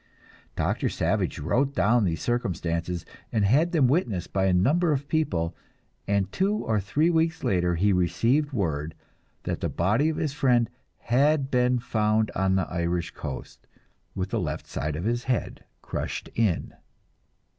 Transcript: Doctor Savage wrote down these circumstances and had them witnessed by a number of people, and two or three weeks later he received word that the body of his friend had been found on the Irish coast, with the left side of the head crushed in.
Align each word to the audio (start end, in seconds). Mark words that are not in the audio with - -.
Doctor 0.55 0.89
Savage 0.89 1.37
wrote 1.37 1.75
down 1.75 2.05
these 2.05 2.23
circumstances 2.23 3.05
and 3.31 3.45
had 3.45 3.71
them 3.71 3.87
witnessed 3.87 4.33
by 4.33 4.45
a 4.45 4.51
number 4.51 4.91
of 4.91 5.07
people, 5.07 5.55
and 6.07 6.31
two 6.31 6.55
or 6.55 6.79
three 6.79 7.11
weeks 7.11 7.43
later 7.43 7.75
he 7.75 7.93
received 7.93 8.51
word 8.51 8.95
that 9.43 9.59
the 9.61 9.69
body 9.69 10.09
of 10.09 10.17
his 10.17 10.33
friend 10.33 10.71
had 11.01 11.51
been 11.51 11.77
found 11.77 12.31
on 12.31 12.55
the 12.55 12.67
Irish 12.67 13.11
coast, 13.11 13.67
with 14.15 14.31
the 14.31 14.41
left 14.41 14.65
side 14.65 14.95
of 14.95 15.03
the 15.03 15.17
head 15.17 15.65
crushed 15.83 16.29
in. 16.33 16.73